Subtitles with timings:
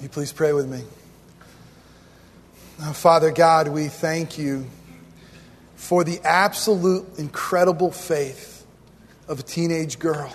[0.00, 0.84] You please pray with me?
[2.92, 4.66] Father God, we thank you
[5.74, 8.64] for the absolute incredible faith
[9.26, 10.32] of a teenage girl.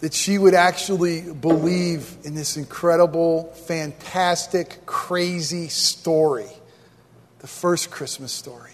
[0.00, 6.50] That she would actually believe in this incredible, fantastic, crazy story,
[7.38, 8.72] the first Christmas story.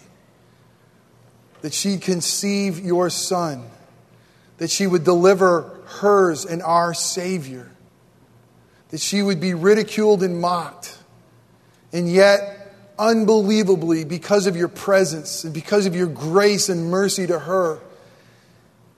[1.61, 3.69] That she'd conceive your son,
[4.57, 7.69] that she would deliver hers and our Savior
[8.91, 10.97] that she would be ridiculed and mocked.
[11.91, 17.39] And yet, unbelievably, because of your presence and because of your grace and mercy to
[17.39, 17.79] her,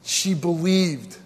[0.03, 1.17] she believed.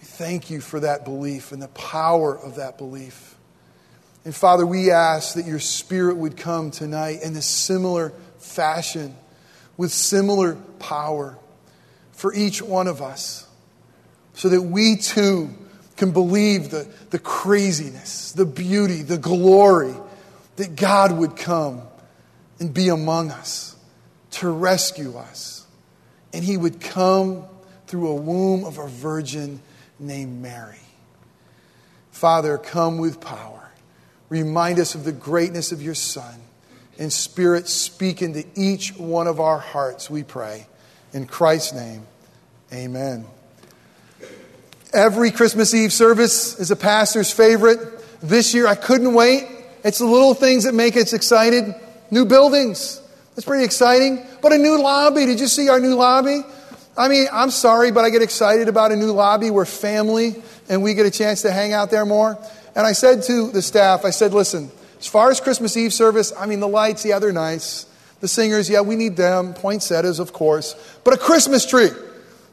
[0.00, 3.36] We thank you for that belief and the power of that belief.
[4.24, 9.14] And Father, we ask that your Spirit would come tonight in a similar fashion,
[9.76, 11.38] with similar power
[12.12, 13.46] for each one of us,
[14.34, 15.50] so that we too
[16.00, 19.94] can believe the, the craziness, the beauty, the glory
[20.56, 21.82] that God would come
[22.58, 23.76] and be among us
[24.30, 25.66] to rescue us.
[26.32, 27.44] And he would come
[27.86, 29.60] through a womb of a virgin
[29.98, 30.80] named Mary.
[32.12, 33.70] Father, come with power.
[34.30, 36.40] Remind us of the greatness of your Son.
[36.98, 40.66] And Spirit, speak into each one of our hearts, we pray.
[41.12, 42.06] In Christ's name,
[42.72, 43.26] amen.
[44.92, 47.78] Every Christmas Eve service is a pastor's favorite.
[48.20, 49.46] This year, I couldn't wait.
[49.84, 51.74] It's the little things that make us excited.
[52.10, 53.00] New buildings.
[53.34, 54.20] That's pretty exciting.
[54.42, 55.26] But a new lobby.
[55.26, 56.42] Did you see our new lobby?
[56.98, 59.50] I mean, I'm sorry, but I get excited about a new lobby.
[59.50, 62.36] We're family and we get a chance to hang out there more.
[62.74, 66.32] And I said to the staff, I said, listen, as far as Christmas Eve service,
[66.36, 67.86] I mean, the lights, yeah, they're nice.
[68.20, 69.54] The singers, yeah, we need them.
[69.54, 70.74] Poinsettias, of course.
[71.04, 71.90] But a Christmas tree.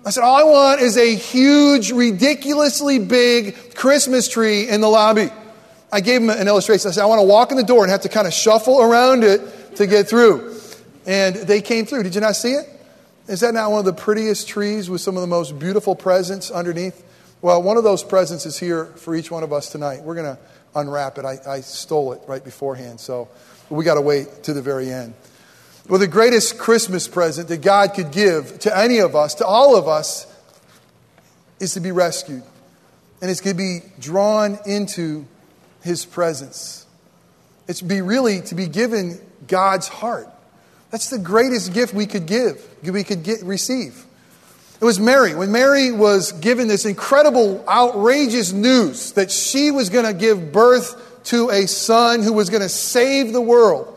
[0.07, 5.29] I said, all I want is a huge, ridiculously big Christmas tree in the lobby.
[5.91, 6.87] I gave him an illustration.
[6.87, 8.81] I said, I want to walk in the door and have to kind of shuffle
[8.81, 10.55] around it to get through.
[11.05, 12.03] And they came through.
[12.03, 12.69] Did you not see it?
[13.27, 16.51] Is that not one of the prettiest trees with some of the most beautiful presents
[16.51, 17.03] underneath?
[17.41, 20.03] Well, one of those presents is here for each one of us tonight.
[20.03, 20.41] We're going to
[20.73, 21.25] unwrap it.
[21.25, 23.27] I, I stole it right beforehand, so
[23.69, 25.15] we got to wait to the very end.
[25.87, 29.77] Well, the greatest Christmas present that God could give to any of us, to all
[29.77, 30.27] of us,
[31.61, 32.43] is to be rescued.
[33.21, 35.25] And it's to be drawn into
[35.81, 36.85] His presence.
[37.69, 40.27] It's be really to be given God's heart.
[40.91, 44.05] That's the greatest gift we could give, we could get, receive.
[44.79, 45.35] It was Mary.
[45.35, 51.23] When Mary was given this incredible, outrageous news that she was going to give birth
[51.25, 53.96] to a son who was going to save the world,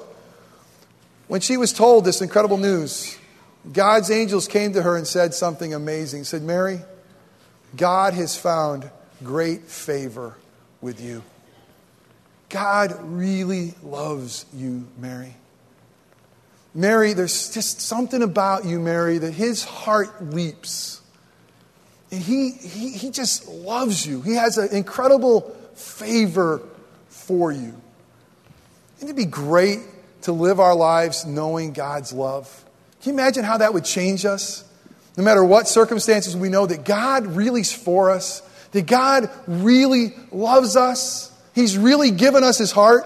[1.31, 3.17] when she was told this incredible news,
[3.73, 6.25] God's angels came to her and said something amazing.
[6.25, 6.81] Said, Mary,
[7.77, 8.91] God has found
[9.23, 10.35] great favor
[10.81, 11.23] with you.
[12.49, 15.37] God really loves you, Mary.
[16.75, 21.01] Mary, there's just something about you, Mary, that his heart leaps.
[22.11, 24.21] And he, he, he just loves you.
[24.21, 25.43] He has an incredible
[25.75, 26.61] favor
[27.09, 27.81] for you.
[28.97, 29.79] Wouldn't it be great
[30.23, 32.65] to live our lives knowing God's love.
[33.03, 34.65] Can you imagine how that would change us?
[35.17, 38.43] No matter what circumstances, we know that God really is for us,
[38.73, 41.33] that God really loves us.
[41.55, 43.05] He's really given us His heart.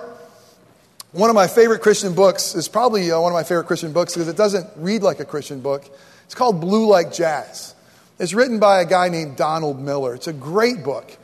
[1.12, 4.14] One of my favorite Christian books is probably uh, one of my favorite Christian books
[4.14, 5.84] because it doesn't read like a Christian book.
[6.24, 7.74] It's called Blue Like Jazz.
[8.18, 10.14] It's written by a guy named Donald Miller.
[10.14, 11.16] It's a great book.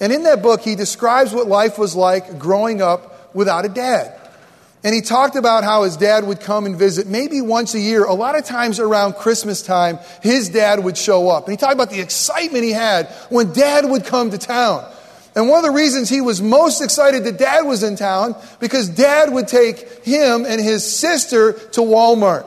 [0.00, 4.21] And in that book, he describes what life was like growing up without a dad.
[4.84, 8.04] And he talked about how his dad would come and visit maybe once a year.
[8.04, 11.44] A lot of times around Christmas time, his dad would show up.
[11.44, 14.84] And he talked about the excitement he had when dad would come to town.
[15.36, 18.88] And one of the reasons he was most excited that dad was in town, because
[18.88, 22.44] dad would take him and his sister to Walmart.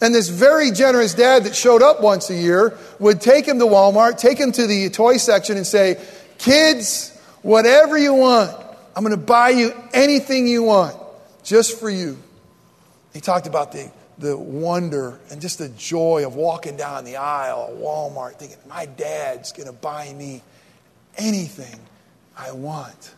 [0.00, 3.64] And this very generous dad that showed up once a year would take him to
[3.64, 6.00] Walmart, take him to the toy section and say,
[6.38, 8.50] Kids, whatever you want,
[8.94, 10.97] I'm going to buy you anything you want
[11.48, 12.18] just for you.
[13.14, 17.68] He talked about the, the wonder and just the joy of walking down the aisle
[17.70, 20.42] at Walmart thinking, my dad's going to buy me
[21.16, 21.80] anything
[22.36, 23.14] I want.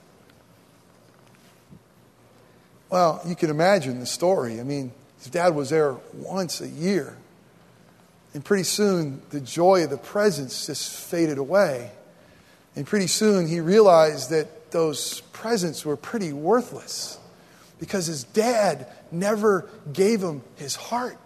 [2.88, 4.60] Well, you can imagine the story.
[4.60, 7.16] I mean, his dad was there once a year.
[8.32, 11.90] And pretty soon, the joy of the presents just faded away.
[12.76, 17.18] And pretty soon, he realized that those presents were pretty worthless
[17.80, 21.18] because his dad never gave him his heart.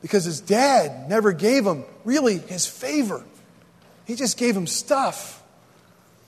[0.00, 3.24] Because his dad never gave him really his favor.
[4.06, 5.42] He just gave him stuff.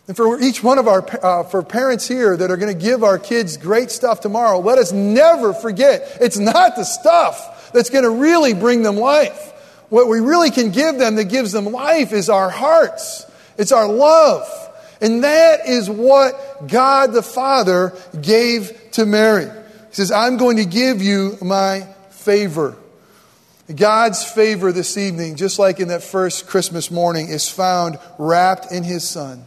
[0.09, 3.05] And for each one of our uh, for parents here that are going to give
[3.05, 8.05] our kids great stuff tomorrow, let us never forget it's not the stuff that's going
[8.05, 9.53] to really bring them life.
[9.91, 13.27] What we really can give them that gives them life is our hearts.
[13.59, 14.68] It's our love.
[15.01, 19.45] And that is what God the Father gave to Mary.
[19.45, 22.77] He says, I'm going to give you my favor.
[23.75, 28.83] God's favor this evening, just like in that first Christmas morning, is found wrapped in
[28.83, 29.45] His Son.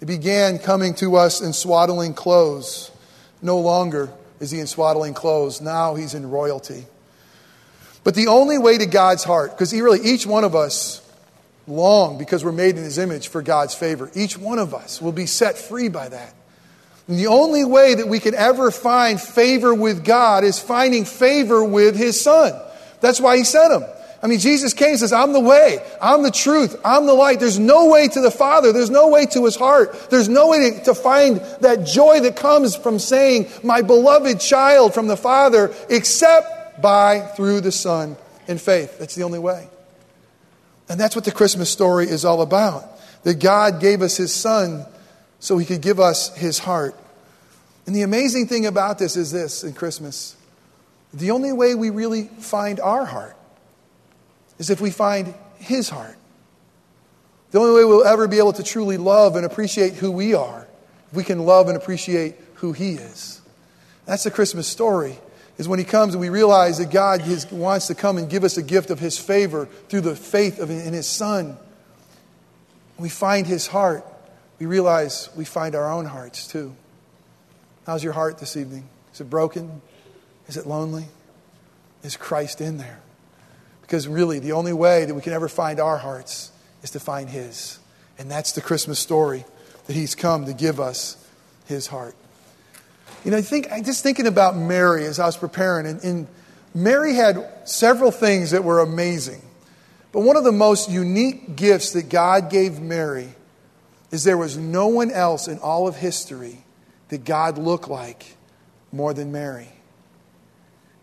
[0.00, 2.90] It began coming to us in swaddling clothes.
[3.42, 4.10] No longer
[4.40, 6.86] is he in swaddling clothes, now he's in royalty.
[8.02, 11.06] But the only way to God's heart, because he really, each one of us
[11.70, 15.12] long, because we're made in his image for God's favor, each one of us will
[15.12, 16.34] be set free by that.
[17.08, 21.64] And the only way that we can ever find favor with God is finding favor
[21.64, 22.52] with his son.
[23.00, 23.84] That's why he sent him.
[24.22, 27.40] I mean, Jesus came and says, I'm the way, I'm the truth, I'm the light.
[27.40, 30.72] There's no way to the Father, there's no way to his heart, there's no way
[30.72, 35.74] to, to find that joy that comes from saying, My beloved child from the Father,
[35.88, 38.98] except by through the Son in faith.
[38.98, 39.68] That's the only way.
[40.90, 42.84] And that's what the Christmas story is all about.
[43.22, 44.84] That God gave us his Son
[45.38, 46.94] so he could give us his heart.
[47.86, 50.36] And the amazing thing about this is this in Christmas
[51.12, 53.36] the only way we really find our heart
[54.60, 56.16] is if we find His heart.
[57.50, 60.68] The only way we'll ever be able to truly love and appreciate who we are,
[61.08, 63.40] if we can love and appreciate who He is.
[64.06, 65.18] That's the Christmas story,
[65.60, 67.20] is when He comes and we realize that God
[67.52, 70.70] wants to come and give us a gift of His favor through the faith of,
[70.70, 71.58] in His Son.
[72.98, 74.02] We find His heart.
[74.58, 76.74] We realize we find our own hearts too.
[77.84, 78.88] How's your heart this evening?
[79.12, 79.82] Is it broken?
[80.48, 81.08] Is it lonely?
[82.02, 83.00] Is Christ in there?
[83.82, 86.52] Because really, the only way that we can ever find our hearts
[86.82, 87.78] is to find His.
[88.18, 89.44] And that's the Christmas story
[89.88, 91.22] that He's come to give us
[91.66, 92.14] His heart.
[93.24, 96.26] You know, I think, I just thinking about Mary as I was preparing, and, and
[96.74, 99.42] Mary had several things that were amazing.
[100.12, 103.28] But one of the most unique gifts that God gave Mary
[104.10, 106.64] is there was no one else in all of history
[107.08, 108.36] that God looked like
[108.92, 109.68] more than Mary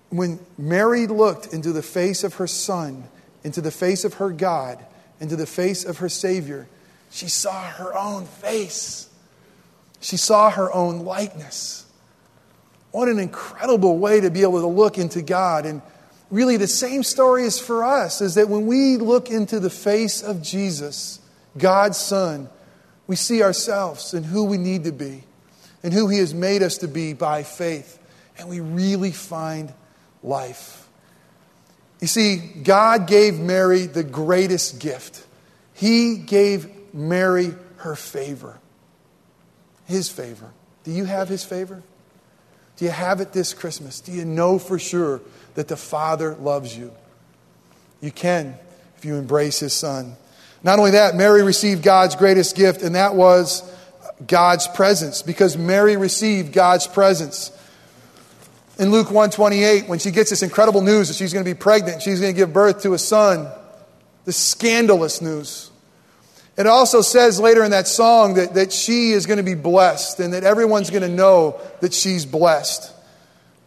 [0.09, 3.03] when Mary looked into the face of her son,
[3.43, 4.83] into the face of her God,
[5.19, 6.67] into the face of her Savior,
[7.11, 9.09] she saw her own face.
[9.99, 11.85] She saw her own likeness.
[12.91, 15.65] What an incredible way to be able to look into God.
[15.65, 15.81] And
[16.31, 20.23] really, the same story is for us is that when we look into the face
[20.23, 21.19] of Jesus,
[21.57, 22.49] God's Son,
[23.07, 25.23] we see ourselves and who we need to be
[25.83, 27.99] and who He has made us to be by faith.
[28.37, 29.73] And we really find
[30.23, 30.87] life.
[31.99, 35.25] You see, God gave Mary the greatest gift.
[35.73, 38.59] He gave Mary her favor,
[39.85, 40.51] His favor.
[40.83, 41.81] Do you have His favor?
[42.77, 43.99] Do you have it this Christmas?
[43.99, 45.21] Do you know for sure
[45.55, 46.91] that the Father loves you?
[48.01, 48.55] You can
[48.97, 50.15] if you embrace His Son.
[50.63, 53.63] Not only that, Mary received God's greatest gift, and that was
[54.25, 57.51] God's presence, because Mary received God's presence
[58.79, 62.01] in Luke 128 when she gets this incredible news that she's going to be pregnant,
[62.01, 63.47] she's going to give birth to a son.
[64.25, 65.71] This scandalous news.
[66.57, 70.19] It also says later in that song that, that she is going to be blessed
[70.19, 72.91] and that everyone's going to know that she's blessed.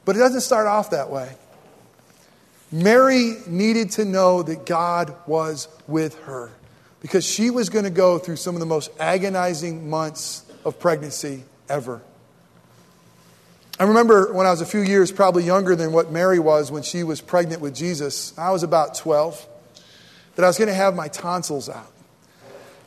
[0.04, 1.30] But it doesn't start off that way.
[2.72, 6.50] Mary needed to know that God was with her
[7.00, 11.44] because she was going to go through some of the most agonizing months of pregnancy
[11.68, 12.02] ever.
[13.78, 16.82] I remember when I was a few years, probably younger than what Mary was when
[16.82, 19.46] she was pregnant with Jesus, I was about 12,
[20.34, 21.90] that I was going to have my tonsils out.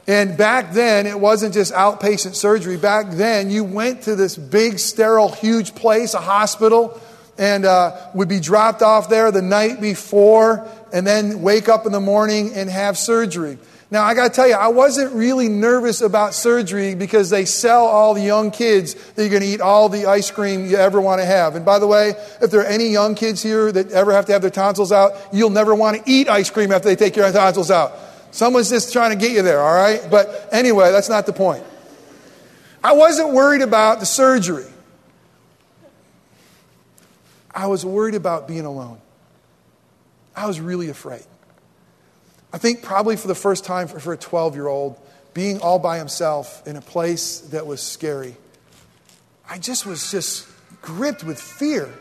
[0.05, 2.75] And back then, it wasn't just outpatient surgery.
[2.75, 6.99] Back then, you went to this big, sterile, huge place, a hospital,
[7.37, 11.93] and uh, would be dropped off there the night before, and then wake up in
[11.93, 13.57] the morning and have surgery.
[13.91, 17.85] Now, I got to tell you, I wasn't really nervous about surgery because they sell
[17.85, 20.99] all the young kids that you're going to eat all the ice cream you ever
[20.99, 21.55] want to have.
[21.55, 24.33] And by the way, if there are any young kids here that ever have to
[24.33, 27.31] have their tonsils out, you'll never want to eat ice cream after they take your
[27.31, 27.93] tonsils out.
[28.33, 30.01] Someone's just trying to get you there, all right?
[30.09, 31.63] But anyway, that's not the point.
[32.83, 34.65] I wasn't worried about the surgery.
[37.53, 38.99] I was worried about being alone.
[40.35, 41.23] I was really afraid.
[42.51, 44.99] I think probably for the first time for, for a 12 year old,
[45.35, 48.35] being all by himself in a place that was scary,
[49.47, 50.47] I just was just
[50.81, 51.93] gripped with fear.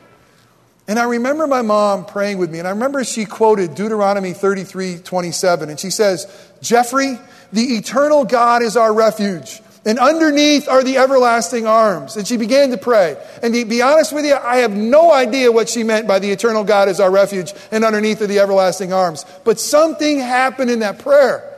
[0.93, 4.99] And I remember my mom praying with me, and I remember she quoted Deuteronomy 33
[4.99, 6.27] 27, and she says,
[6.61, 7.19] Jeffrey,
[7.51, 12.19] the eternal God is our refuge And underneath are the everlasting arms.
[12.19, 13.17] And she began to pray.
[13.43, 16.31] And to be honest with you, I have no idea what she meant by the
[16.31, 19.25] eternal God is our refuge and underneath are the everlasting arms.
[19.45, 21.52] But something happened in that prayer.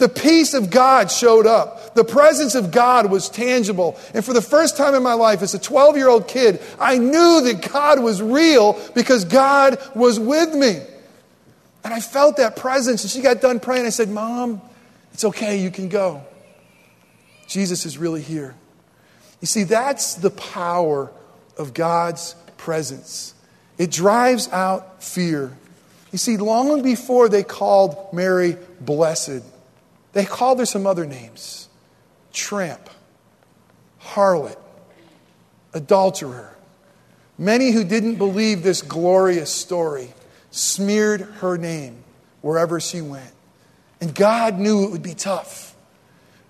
[0.00, 1.94] The peace of God showed up.
[1.94, 3.98] The presence of God was tangible.
[4.14, 6.96] And for the first time in my life, as a 12 year old kid, I
[6.96, 10.80] knew that God was real because God was with me.
[11.84, 13.02] And I felt that presence.
[13.04, 13.84] And she got done praying.
[13.84, 14.62] I said, Mom,
[15.12, 15.62] it's okay.
[15.62, 16.22] You can go.
[17.46, 18.54] Jesus is really here.
[19.42, 21.12] You see, that's the power
[21.58, 23.34] of God's presence.
[23.76, 25.54] It drives out fear.
[26.10, 29.42] You see, long before they called Mary blessed,
[30.12, 31.68] they called her some other names
[32.32, 32.88] tramp,
[34.02, 34.58] harlot,
[35.72, 36.56] adulterer.
[37.38, 40.12] Many who didn't believe this glorious story
[40.50, 42.04] smeared her name
[42.42, 43.32] wherever she went.
[44.00, 45.74] And God knew it would be tough.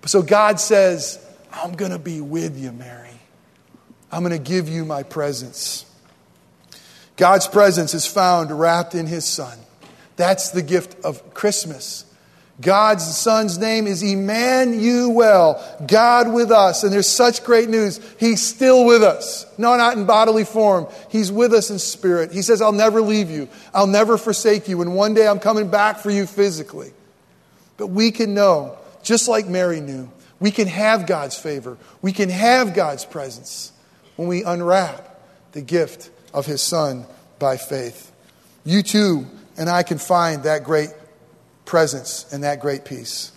[0.05, 3.09] So God says, I'm going to be with you, Mary.
[4.11, 5.85] I'm going to give you my presence.
[7.15, 9.57] God's presence is found wrapped in his son.
[10.15, 12.05] That's the gift of Christmas.
[12.61, 16.83] God's son's name is Emmanuel, God with us.
[16.83, 17.99] And there's such great news.
[18.19, 19.45] He's still with us.
[19.57, 20.87] No, not in bodily form.
[21.09, 22.31] He's with us in spirit.
[22.31, 23.49] He says, I'll never leave you.
[23.73, 24.81] I'll never forsake you.
[24.81, 26.91] And one day I'm coming back for you physically.
[27.77, 31.77] But we can know, just like Mary knew, we can have God's favor.
[32.01, 33.71] We can have God's presence
[34.15, 35.19] when we unwrap
[35.53, 37.05] the gift of His Son
[37.39, 38.11] by faith.
[38.63, 39.25] You too
[39.57, 40.89] and I can find that great
[41.65, 43.31] presence and that great peace.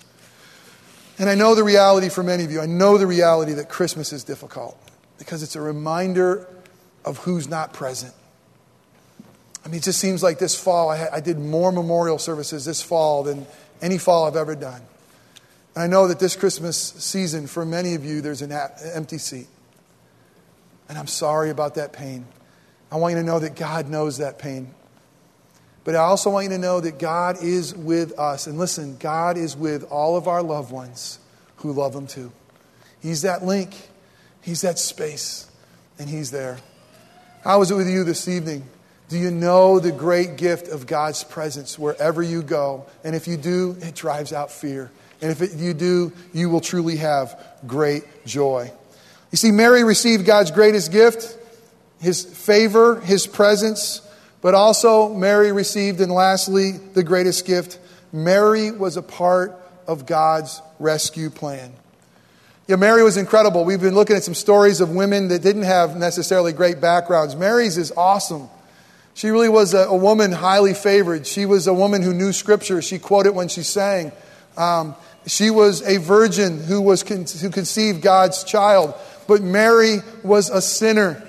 [1.19, 4.13] And I know the reality for many of you, I know the reality that Christmas
[4.13, 4.77] is difficult
[5.19, 6.49] because it's a reminder
[7.05, 8.15] of who's not present.
[9.65, 12.83] I mean, it just seems like this fall, I, I did more memorial services this
[12.83, 13.47] fall than
[13.81, 14.83] any fall I've ever done.
[15.75, 19.47] And I know that this Christmas season, for many of you, there's an empty seat.
[20.89, 22.27] And I'm sorry about that pain.
[22.93, 24.75] I want you to know that God knows that pain.
[25.85, 28.47] But I also want you to know that God is with us.
[28.47, 31.19] And listen, God is with all of our loved ones
[31.57, 32.33] who love Him too.
[33.01, 33.75] He's that link,
[34.41, 35.51] He's that space,
[35.99, 36.59] and He's there.
[37.43, 38.65] How is it with you this evening?
[39.11, 42.87] Do you know the great gift of God's presence wherever you go?
[43.05, 44.91] And if you do, it drives out fear.
[45.21, 48.73] And if it, you do, you will truly have great joy.
[49.31, 51.37] You see, Mary received God's greatest gift,
[52.01, 54.01] His favor, His presence.
[54.45, 57.79] But also, Mary received, and lastly, the greatest gift
[58.13, 61.73] Mary was a part of God's rescue plan.
[62.69, 63.65] Yeah, Mary was incredible.
[63.65, 67.35] We've been looking at some stories of women that didn't have necessarily great backgrounds.
[67.35, 68.51] Mary's is awesome.
[69.15, 71.27] She really was a, a woman highly favored.
[71.27, 72.83] She was a woman who knew scripture.
[72.83, 74.13] She quoted when she sang.
[74.59, 74.95] Um,
[75.27, 78.93] she was a virgin who, was con- who conceived God's child.
[79.27, 81.27] But Mary was a sinner.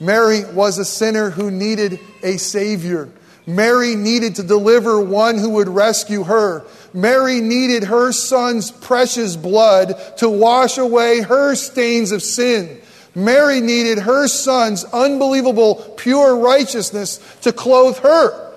[0.00, 3.08] Mary was a sinner who needed a Savior.
[3.46, 6.64] Mary needed to deliver one who would rescue her.
[6.94, 12.80] Mary needed her son's precious blood to wash away her stains of sin.
[13.14, 18.52] Mary needed her son's unbelievable pure righteousness to clothe her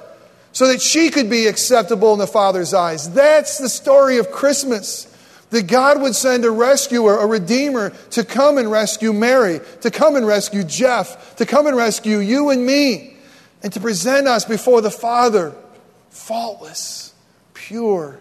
[0.51, 3.11] so that she could be acceptable in the Father's eyes.
[3.11, 5.11] That's the story of Christmas.
[5.49, 10.15] That God would send a rescuer, a redeemer, to come and rescue Mary, to come
[10.15, 13.14] and rescue Jeff, to come and rescue you and me,
[13.63, 15.55] and to present us before the Father
[16.09, 17.13] faultless,
[17.53, 18.19] pure,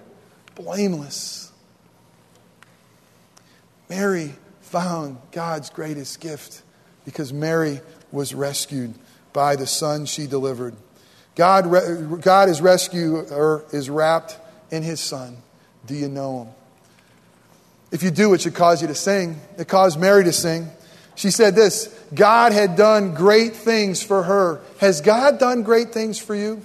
[0.54, 1.52] blameless.
[3.88, 6.62] Mary found God's greatest gift
[7.04, 8.94] because Mary was rescued
[9.32, 10.74] by the Son she delivered.
[11.36, 14.38] God, God is rescuer is wrapped
[14.70, 15.36] in his Son.
[15.86, 16.54] Do you know him?
[17.90, 19.40] If you do, it should cause you to sing.
[19.58, 20.68] It caused Mary to sing.
[21.14, 24.60] She said this God had done great things for her.
[24.78, 26.62] Has God done great things for you?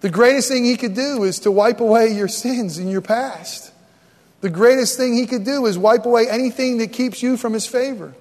[0.00, 3.72] The greatest thing He could do is to wipe away your sins in your past.
[4.40, 7.66] The greatest thing He could do is wipe away anything that keeps you from His
[7.66, 8.14] favor.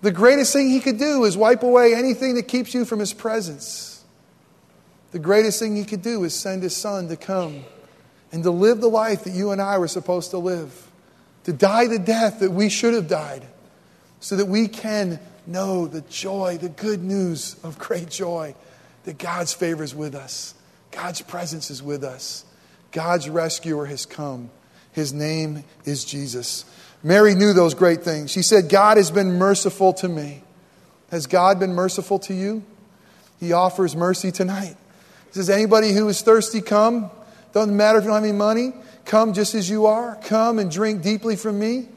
[0.00, 3.12] The greatest thing He could do is wipe away anything that keeps you from His
[3.12, 4.02] presence.
[5.12, 7.64] The greatest thing He could do is send His Son to come
[8.32, 10.90] and to live the life that you and I were supposed to live,
[11.44, 13.46] to die the death that we should have died,
[14.20, 18.54] so that we can know the joy, the good news of great joy
[19.04, 20.54] that God's favor is with us,
[20.90, 22.44] God's presence is with us,
[22.92, 24.50] God's rescuer has come.
[24.92, 26.66] His name is Jesus.
[27.02, 28.30] Mary knew those great things.
[28.30, 30.42] She said, God has been merciful to me.
[31.10, 32.62] Has God been merciful to you?
[33.40, 34.76] He offers mercy tonight.
[35.28, 37.10] He says, Anybody who is thirsty, come.
[37.52, 38.72] Doesn't matter if you don't have any money.
[39.04, 40.16] Come just as you are.
[40.24, 41.88] Come and drink deeply from me.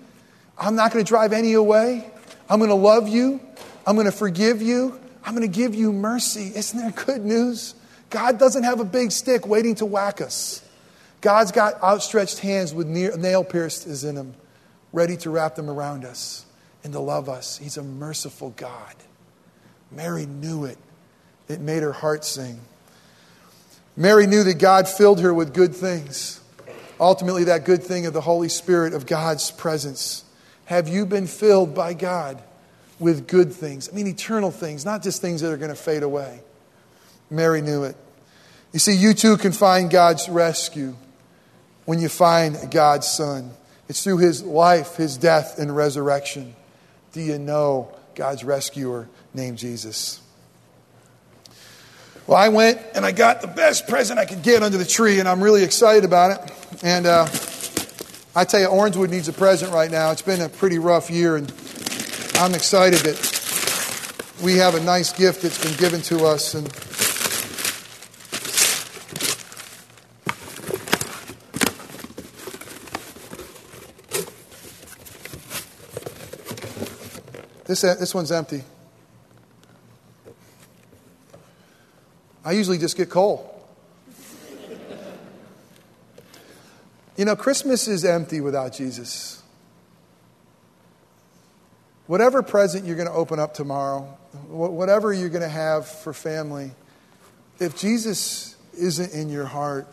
[0.58, 2.10] I'm not going to drive any away.
[2.50, 3.40] I'm going to love you.
[3.86, 5.00] I'm going to forgive you.
[5.24, 6.52] I'm going to give you mercy.
[6.56, 7.76] Isn't that good news?
[8.10, 10.62] God doesn't have a big stick waiting to whack us.
[11.22, 14.36] God's got outstretched hands with nail pierced is in them,
[14.94, 16.46] ready to wrap them around us
[16.84, 17.58] and to love us.
[17.58, 18.94] He's a merciful God.
[19.92, 20.78] Mary knew it.
[21.48, 22.60] It made her heart sing.
[23.98, 26.42] Mary knew that God filled her with good things.
[27.00, 30.24] Ultimately, that good thing of the Holy Spirit of God's presence.
[30.66, 32.42] Have you been filled by God
[33.00, 33.90] with good things?
[33.90, 36.42] I mean, eternal things, not just things that are going to fade away.
[37.30, 37.96] Mary knew it.
[38.72, 40.96] You see, you too can find God's rescue
[41.86, 43.52] when you find God's Son.
[43.88, 46.56] It's through his life, his death, and resurrection.
[47.14, 50.22] Do you know God's rescuer named Jesus?
[52.28, 55.20] Well, I went and I got the best present I could get under the tree,
[55.20, 56.84] and I'm really excited about it.
[56.84, 57.28] And uh,
[58.36, 60.10] I tell you, Orangewood needs a present right now.
[60.10, 61.52] It's been a pretty rough year, and
[62.38, 66.56] I'm excited that we have a nice gift that's been given to us.
[66.56, 66.68] And
[77.68, 78.64] This, this one's empty.
[82.46, 83.52] I usually just get coal.
[87.18, 89.42] you know, Christmas is empty without Jesus.
[92.08, 94.02] Whatever present you're going to open up tomorrow,
[94.48, 96.72] whatever you're going to have for family,
[97.60, 99.88] if Jesus isn't in your heart,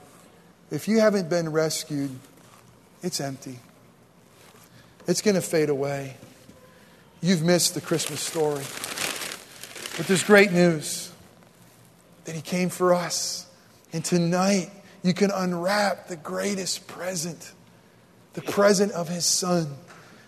[0.71, 2.11] if you haven't been rescued,
[3.03, 3.59] it's empty.
[5.09, 6.17] It's going to fade away
[7.23, 8.65] you've missed the Christmas story.
[9.97, 11.12] But there's great news
[12.25, 13.47] that He came for us.
[13.93, 14.71] And tonight,
[15.03, 17.53] you can unwrap the greatest present
[18.35, 19.67] the present of His Son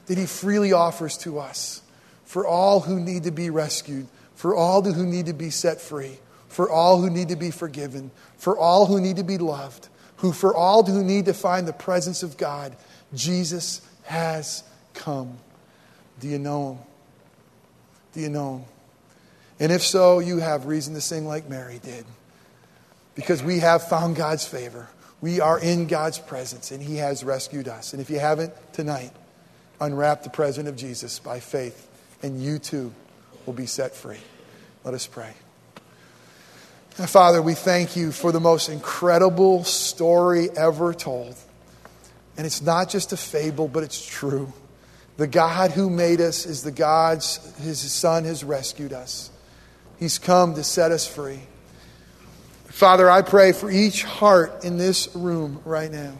[0.06, 1.82] that He freely offers to us
[2.24, 6.18] for all who need to be rescued, for all who need to be set free,
[6.48, 10.32] for all who need to be forgiven, for all who need to be loved, who
[10.32, 12.76] for all who need to find the presence of God.
[13.14, 15.38] Jesus has come.
[16.20, 16.78] Do you know him?
[18.12, 18.64] Do you know him?
[19.60, 22.04] And if so, you have reason to sing like Mary did.
[23.14, 24.88] Because we have found God's favor.
[25.20, 27.92] We are in God's presence, and He has rescued us.
[27.92, 29.12] And if you haven't tonight,
[29.80, 31.88] unwrap the present of Jesus by faith,
[32.22, 32.92] and you too
[33.46, 34.18] will be set free.
[34.82, 35.32] Let us pray.
[36.90, 41.36] Father, we thank you for the most incredible story ever told.
[42.36, 44.52] And it's not just a fable, but it's true.
[45.16, 47.18] The God who made us is the God,
[47.62, 49.30] his Son has rescued us.
[49.98, 51.40] He's come to set us free.
[52.66, 56.14] Father, I pray for each heart in this room right now.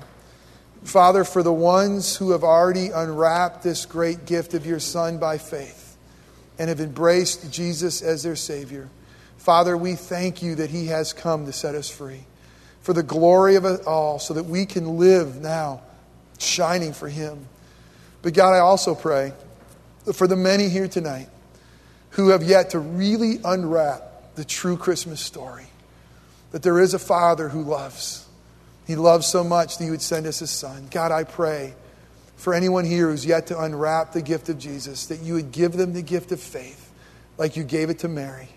[0.84, 5.38] Father, for the ones who have already unwrapped this great gift of your Son by
[5.38, 5.96] faith
[6.58, 8.88] and have embraced Jesus as their Savior.
[9.38, 12.24] Father, we thank you that He has come to set us free
[12.82, 15.82] for the glory of it all so that we can live now
[16.38, 17.46] shining for Him.
[18.22, 19.32] But God, I also pray
[20.12, 21.28] for the many here tonight
[22.14, 25.66] who have yet to really unwrap the true Christmas story
[26.50, 28.26] that there is a Father who loves.
[28.86, 30.88] He loves so much that He would send us His Son.
[30.90, 31.74] God, I pray
[32.36, 35.72] for anyone here who's yet to unwrap the gift of Jesus, that you would give
[35.72, 36.92] them the gift of faith
[37.38, 38.48] like you gave it to Mary.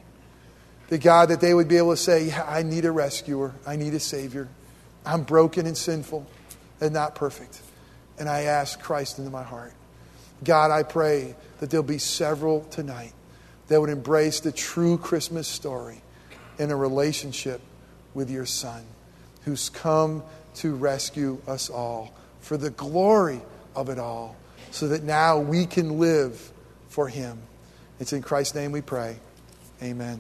[0.90, 3.76] That God, that they would be able to say, yeah, I need a rescuer, I
[3.76, 4.48] need a Savior.
[5.06, 6.28] I'm broken and sinful
[6.80, 7.62] and not perfect
[8.18, 9.74] and I ask Christ into my heart.
[10.44, 13.14] God, I pray that there'll be several tonight
[13.68, 16.02] that would embrace the true Christmas story
[16.58, 17.62] in a relationship
[18.14, 18.84] with your Son,
[19.44, 20.24] who's come
[20.56, 23.42] to rescue us all for the glory
[23.76, 24.36] of it all,
[24.72, 26.52] so that now we can live
[26.88, 27.40] for Him.
[28.00, 29.18] It's in Christ's name we pray.
[29.82, 30.20] Amen.